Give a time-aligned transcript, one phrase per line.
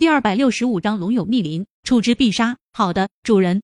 [0.00, 2.56] 第二百六十五章龙有逆鳞，处之必杀。
[2.72, 3.60] 好的，主人。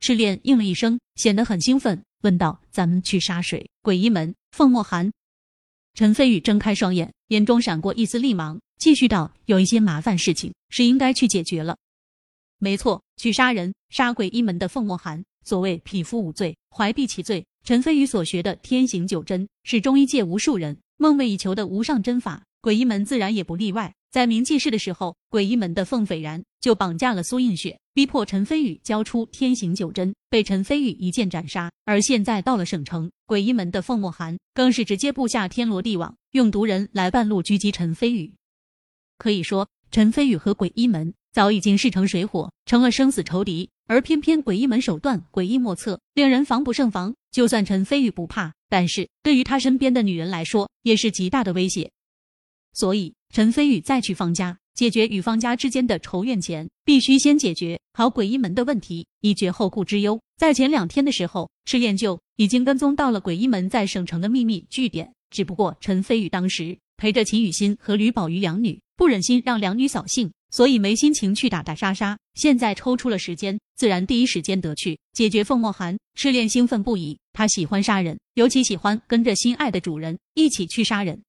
[0.00, 5.10] 赤练应了一声，显得很兴奋，问道：“咱们去杀谁？”鬼医门，凤墨寒。
[5.94, 11.78] 陈飞宇睁开双眼，眼中闪过一丝厉芒，继续道：“有一些麻烦事情是应该去解决了。”
[12.60, 15.24] 没错，去杀人，杀鬼医门的凤墨寒。
[15.42, 17.46] 所谓匹夫无罪，怀璧其罪。
[17.64, 23.94] 陈飞宇所学的天行九针，是中医界无数人梦寐以求的无上针法，鬼医门自然也不例外。
[24.10, 31.70] 在明记事的时候，鬼医门的凤斐然就绑架了苏映雪，逼迫陈飞宇交出天行九针，被陈飞宇一剑斩杀。
[31.84, 38.32] 而现在到了省城，鬼医门的凤墨寒更是直接布下天罗地网，用毒人来半路狙击陈飞宇。
[39.18, 43.68] 可以说，陈飞宇和鬼医门早已经势成水火，成了生死仇敌。
[43.88, 47.14] 而偏偏鬼医门手段诡异莫测，令人防不胜防。
[47.30, 51.92] 就算陈飞宇不怕，但是对于他身边的女人来说，也是极大的威胁。
[52.76, 53.12] 所以。
[53.34, 60.18] 陈飞宇再去方家解决与方家之间的仇怨前，必须先解决好鬼医门的问题，以绝后顾之忧。
[60.38, 65.12] 在前两天的时候，赤焰就已经跟踪到了鬼医门在省城的秘密据点。
[65.28, 72.16] 只不过陈飞宇当时陪着秦雨欣和吕宝瑜两女，不忍心让两女扫兴，所以没心情去打打杀杀。
[72.34, 75.98] 现在抽出了时间，自然第一时间得去解决凤墨寒。
[76.14, 81.20] 赤练兴奋不已，他喜欢杀人，尤其喜欢跟着心爱的主人一起去杀人。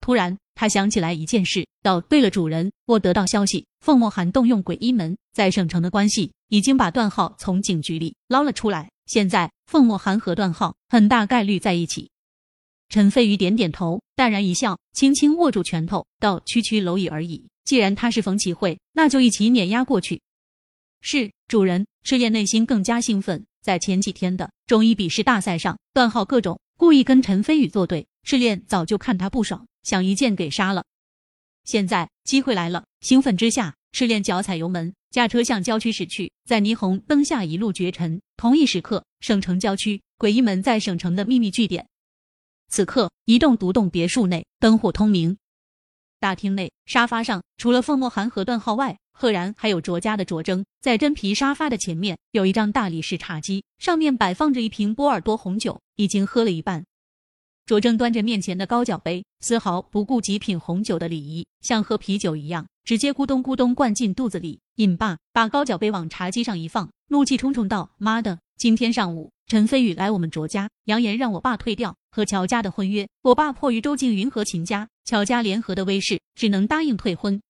[0.00, 0.36] 突然。
[0.54, 8.90] 他想起来一件事，道：“对了，主人，我得到消息，凤墨寒动用鬼医门在省城的关系，已经把段浩从警局里捞了出来。
[9.06, 12.10] 现在凤墨寒和段浩很大概率在一起。”
[12.88, 17.46] 陈飞宇点点头，淡然一笑，轻轻握住拳头，道：“区区蝼蚁而已。
[17.64, 20.20] 既然他是冯启慧，那就一起碾压过去。”
[21.00, 21.86] 是主人。
[22.04, 23.46] 赤焰内心更加兴奋。
[23.62, 29.68] 在前几天的中医笔试大赛上，段浩各种故意跟陈飞宇作对，赤焰早就看他不爽。
[29.82, 30.84] 想一剑给杀了，
[31.64, 32.84] 现在机会来了！
[33.00, 36.32] 兴奋之下，赤练脚踩油门，驾车向郊区驶去。
[36.44, 38.20] 在霓虹灯下一路绝尘。
[38.36, 41.86] 同一时刻，省城郊区诡异门在省城的秘密据点。
[42.68, 45.36] 此刻，一栋独栋别墅内灯火通明，
[46.18, 50.64] 大厅内沙发上除了凤墨寒和段浩外，赫然还有卓家的卓征。
[50.80, 56.84] 在真皮沙发的前面有一张大理石茶几，上面摆放着一瓶波尔多红酒，已经喝了一半。
[57.64, 64.58] 卓正端着面前的高脚杯，丝毫不顾极品红酒的礼仪，像喝啤酒一样，直接咕咚咕咚灌进肚子里。
[64.76, 68.40] 饮罢，把高脚杯往茶几上一放，怒气冲冲道：“妈的！
[68.56, 73.08] 今天上午陈飞宇来我们卓家，扬言让我爸退掉和乔家的婚约。
[73.22, 77.40] 我爸迫于周静云和秦家、乔家联合的威势，只能答应退婚。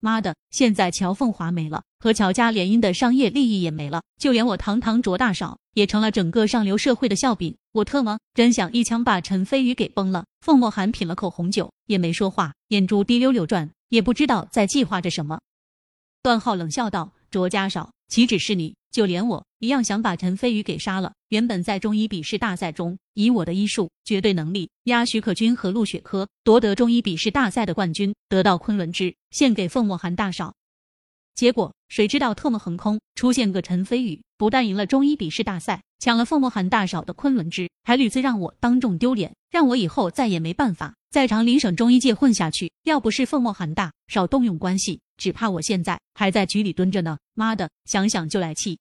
[0.00, 0.34] 妈的！
[0.50, 10.24] 现在乔凤华没了，和乔家联姻的商业利益也没了，就连我堂堂卓大少。”也成了整个上流社会的笑柄，我特么真想一枪把陈飞宇给崩了。
[10.40, 15.38] 凤墨寒品了口红酒，也没说话，眼珠滴溜溜转，也不知道在计划着什么。
[16.24, 21.12] 段浩冷笑道：“卓家少，岂止是你，就连我一样想把陈飞宇给杀了。
[21.28, 30.54] 原本在中医笔试大赛中，以我的医术、绝对能力压许可君和陆雪珂，夺得中医笔试大赛的冠军，得到昆仑之，献给凤墨寒大少。”
[31.36, 42.72] 结果谁知道特么横空出现个陈飞宇，不但赢了中医笔试大赛，抢了凤墨寒大嫂的昆仑之，还屡次让我当众丢脸，让我以后再也没办法在长林省中医界混下去。
[42.84, 47.18] 要不是凤墨寒大少动用关系，只怕我现在还在局里蹲着呢。
[47.34, 48.78] 妈的，想想就来气！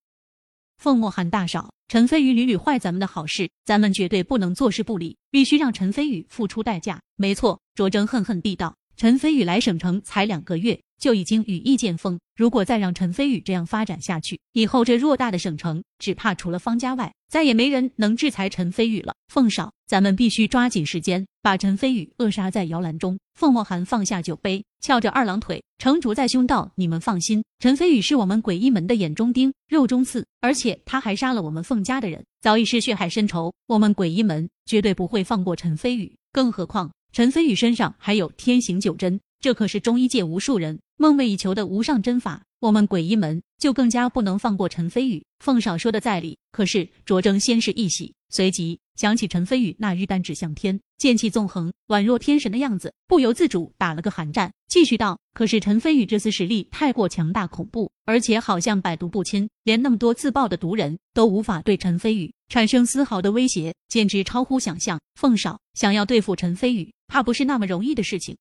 [0.77, 7.01] 凤墨寒大少，陈飞宇屡屡坏咱们的好事，咱们绝对不能坐视不理，必须让陈飞宇付出代价。
[7.17, 8.73] 没错，卓征恨恨地道。
[8.99, 12.19] 陈飞宇来省城才两个月，就已经羽翼渐丰。
[12.35, 19.15] 如果再让陈飞宇这样发展下去，以后这偌大的省城，只怕除了方家外，再也没人能制裁陈飞宇了。
[19.29, 23.17] 凤少，咱们必须抓紧时间，把陈飞宇扼杀在摇篮中。
[23.35, 33.53] 凤墨寒放下酒杯，翘着二郎腿，成竹在胸道：“你们放心，陈飞宇是我们鬼医门的眼中钉、肉中刺，而且他还杀了我们凤家的人，早已是血海深仇。
[33.65, 42.43] 我们鬼医门绝对不会放过陈飞宇，更何况……”陈飞宇身上还有天行九针，这可是中医界无数人梦寐以求的无上针法。
[42.59, 45.23] 我们鬼医门就更加不能放过陈飞宇。
[45.39, 54.51] 凤少说的在理，可是卓征先是一喜，随即想起陈飞宇那日单指向天、剑气纵横、宛若天神的样子，不由自主打了个寒战。
[54.67, 64.99] 继续道：“可是陈飞宇这次实力太过强大恐怖，而且好像百毒不侵，连那么多自爆的毒人都无法对陈飞宇产生丝毫的威胁，简直超乎想象。
[65.15, 68.37] 凤少想要对付陈飞宇，怕不是那么容易的事情。”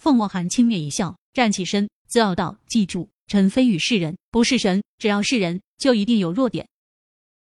[0.00, 4.82] 凤墨寒轻蔑一笑，站起身，自傲道：“记住。”陈飞宇是人，不是神。
[4.98, 6.66] 只要是人，就一定有弱点。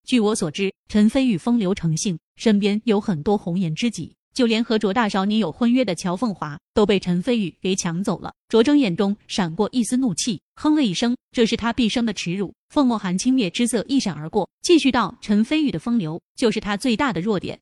[0.05, 4.15] 据我所知，陈飞宇风流成性，身边有很多红颜知己。
[4.35, 8.35] 就连和卓大少你有婚约的乔凤华都被陈飞宇给抢走了。
[8.49, 12.53] 卓征眼中闪过一丝怒气，哼了一声，这是他毕生的耻辱。
[12.69, 17.59] 凤墨寒轻蔑之色一闪而过，继续道：“陈飞宇的风流就是他最大的弱点。”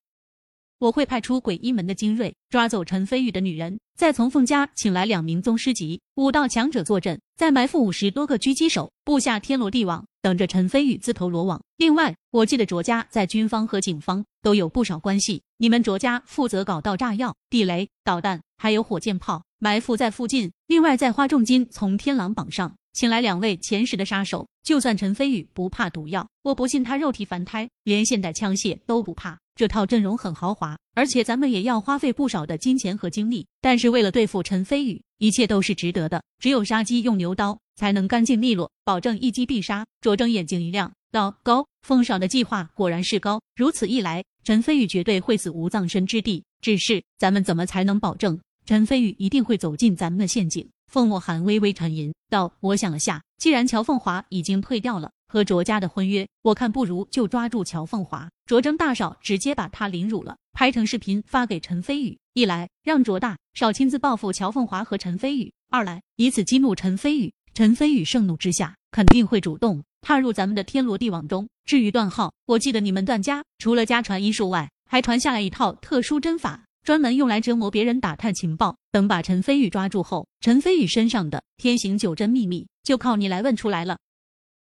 [0.78, 11.62] 我会派出鬼医门的精锐抓走陈飞宇的女人，再从凤家请来两名宗师级武道强者坐镇，再埋伏五十多个狙击手，布下天罗地网，等着陈飞宇自投罗网。
[11.76, 20.52] 另外，我记得卓家在军方和警方都有不少关系，你们卓家负责搞到炸药、地雷、导弹，还有火箭炮，埋伏在附近。
[20.66, 24.46] 另外，再花重金从天狼榜上请来两位前十的杀手。
[24.62, 29.38] 就算陈飞宇不怕毒药，我不信他肉体凡胎，连现代枪械都不怕。
[29.54, 33.46] 这套阵容很豪华，而且咱们也要花费不少的金钱和精力。
[33.62, 36.22] 但是为了对付陈飞宇，一切都是值得的。
[36.38, 39.86] 只有杀鸡用牛刀，才能干净利落，保证一击必杀。
[40.02, 43.40] 卓征眼睛一亮，道：“高，凤少的计划果然是高。
[43.56, 46.44] 如此一来，陈飞宇绝对会死无葬身之地。
[46.60, 62.16] 只是咱们怎么才能保证陈飞宇一定会走进咱们的陷阱？”凤墨寒微微沉吟道：“我想了下，既然乔凤华已经退掉了。”和卓家的婚约，我看不如就抓住乔凤华，卓征大少直接把他凌辱了，拍成视频发给陈飞宇。
[62.34, 67.32] 一来让卓大少亲自报复乔凤华和陈飞宇，二来以此激怒陈飞宇。
[67.52, 71.48] 陈飞宇盛怒之下，肯定会主动踏入咱们的天罗地网中。
[71.64, 78.76] 至于段浩，我记得你们段家除了家传医术外，还传下来一套特殊针法，专门用来折磨别人、打探情报。
[78.92, 83.96] 等把陈飞宇抓住后，陈飞宇身上的天行九针秘密就靠你来问出来了。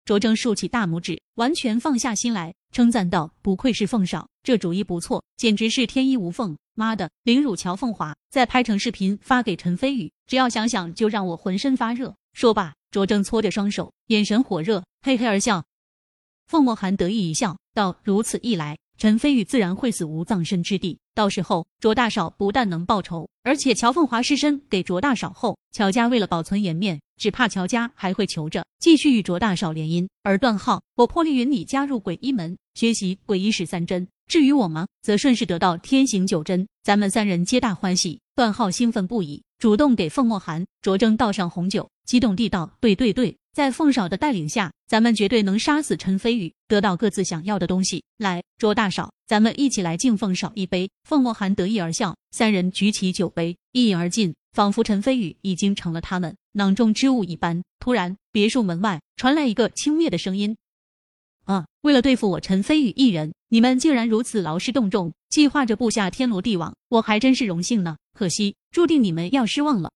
[0.05, 6.57] 卓征竖起大拇指，完全放下心来，称赞道：“不愧是凤少，这主意不错，简直是天衣无缝。
[6.73, 15.63] 妈的，凌辱乔凤华，再拍成视频发给陈飞宇，只要想想就让我浑身发热。”说罢，卓征搓着双手，眼神火热，嘿嘿而笑。
[16.47, 20.97] 凤墨寒得意一笑，道：“如此一来，陈飞宇自然会死无葬身之地。
[21.19, 34.07] 到时候，卓大少不但能报仇，而且乔凤华尸身给卓大少后，乔家为了保存颜面。”只怕乔家还会求着继续与卓大少联姻，而段浩，我破例允你加入鬼医门，学习鬼医十三针。
[34.27, 38.21] 至于我吗，则顺势得到天行九针，咱们三人皆大欢喜。
[38.33, 48.01] 段浩兴奋不已，主动给凤墨寒、卓征倒上红酒，激动地道：“对对对，在凤少的带领下，咱们绝对能杀死陈飞宇，得到各自想要的东西。
[48.17, 56.37] 来，卓大少，咱们一起来敬凤少一杯。”凤墨寒得意而笑，三人举起酒杯，一饮而尽，仿佛陈飞宇已经成了他们。
[56.53, 57.61] 囊中之物一般。
[57.81, 60.55] 突然，别墅门外传来一个轻蔑的声音
[61.43, 67.97] ：“啊，为了对付我陈飞宇一人，你们竟然如此劳师动众，计划着布下天罗地网，我还真是荣幸呢。
[68.13, 69.91] 可惜，注定你们要失望了。”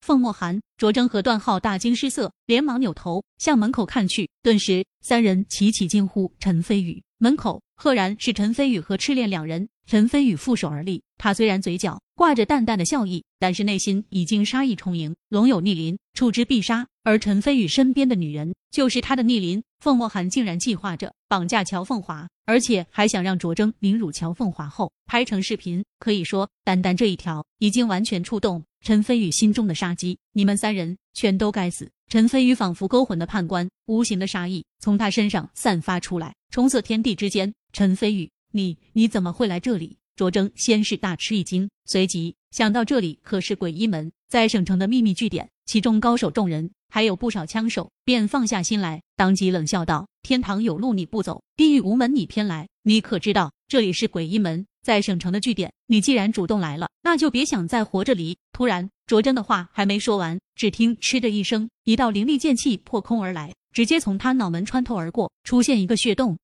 [0.00, 4.28] 凤墨寒、卓征和段浩大惊失色，连忙扭头向门口看去。
[4.42, 9.68] 顿时，三人齐齐惊呼：“陈飞宇！”门口赫然是陈飞宇和赤练两人。
[9.86, 16.86] 陈飞宇负手而立，他虽然嘴角挂着淡淡的笑意，但是内心已经杀意充盈，龙有逆鳞，触之必杀。
[17.02, 19.62] 而陈飞宇身边的女人就是他的逆鳞。
[19.80, 25.82] 凤墨寒竟然计划着绑架乔凤华，而且还想让卓征凌辱乔凤华后拍成视频。
[25.98, 30.18] 可以说，单单这一条已经完全触动陈飞宇心中的杀机。
[30.32, 31.90] 你们三人全都该死！
[32.08, 37.52] 陈飞宇仿佛勾魂的判官，无形的杀意从他身上散发出来，冲色天地之间。
[37.72, 38.30] 陈飞宇。
[38.52, 39.96] 你你怎么会来这里？
[40.16, 55.72] 卓征先是大吃一惊，随即想到这里可是鬼医门，在省城的秘密据点，其中高手众人，还有不少枪手，便放下心来，当即冷笑道：“天堂有路你不走，地狱无门你偏来，你可知道这里是鬼医门，在省城的据点？
[55.86, 66.36] 你既然主动来了，那就别想再活着离。”突然，卓征的话还没说完，只听嗤的一声，一道凌厉剑气破空而来，直接从他脑门穿透而过，出现一个血洞，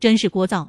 [0.00, 0.68] 真是聒噪。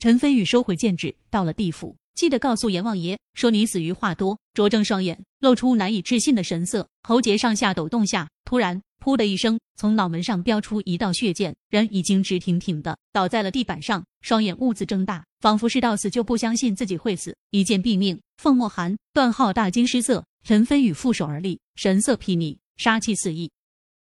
[0.00, 4.38] 陈飞宇收回剑指，到了地府，记得告诉阎王爷，说你死于话多。
[4.52, 18.20] 卓正双眼露出难以置信的神色，喉结上下抖动下，突然噗的一声，从脑门上飙出一道血剑，人已经直挺挺的倒在了地板上，双眼兀自睁大，仿佛是到死就不相信自己会死，一剑毙命。
[18.36, 23.50] 凤墨寒、段浩大惊失色，陈飞宇负手而立，神色睥睨，杀气四溢。